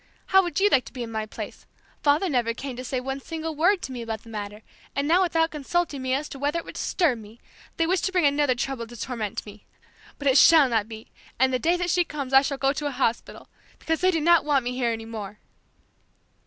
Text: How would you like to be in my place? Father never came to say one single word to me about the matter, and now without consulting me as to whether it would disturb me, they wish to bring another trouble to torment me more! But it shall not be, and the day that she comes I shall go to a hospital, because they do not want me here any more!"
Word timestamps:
How 0.33 0.41
would 0.41 0.59
you 0.59 0.67
like 0.67 0.85
to 0.85 0.93
be 0.93 1.03
in 1.03 1.11
my 1.11 1.27
place? 1.27 1.67
Father 2.01 2.27
never 2.27 2.55
came 2.55 2.75
to 2.75 2.83
say 2.83 2.99
one 2.99 3.19
single 3.19 3.53
word 3.53 3.83
to 3.83 3.91
me 3.91 4.01
about 4.01 4.23
the 4.23 4.29
matter, 4.31 4.63
and 4.95 5.07
now 5.07 5.21
without 5.21 5.51
consulting 5.51 6.01
me 6.01 6.15
as 6.15 6.27
to 6.29 6.39
whether 6.39 6.57
it 6.57 6.65
would 6.65 6.73
disturb 6.73 7.19
me, 7.19 7.39
they 7.77 7.85
wish 7.85 8.01
to 8.01 8.11
bring 8.11 8.25
another 8.25 8.55
trouble 8.55 8.87
to 8.87 8.97
torment 8.99 9.45
me 9.45 9.51
more! 9.67 10.15
But 10.17 10.27
it 10.27 10.39
shall 10.39 10.67
not 10.69 10.89
be, 10.89 11.11
and 11.37 11.53
the 11.53 11.59
day 11.59 11.77
that 11.77 11.91
she 11.91 12.03
comes 12.03 12.33
I 12.33 12.41
shall 12.41 12.57
go 12.57 12.73
to 12.73 12.87
a 12.87 12.91
hospital, 12.91 13.47
because 13.77 14.01
they 14.01 14.09
do 14.09 14.21
not 14.21 14.43
want 14.43 14.63
me 14.65 14.71
here 14.71 14.89
any 14.91 15.05
more!" 15.05 15.37